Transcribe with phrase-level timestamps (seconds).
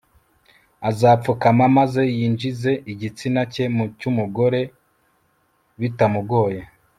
[0.89, 4.59] azapfukama maze yinjize igitsina cye mu cy'umugore
[5.79, 6.61] bitamugoye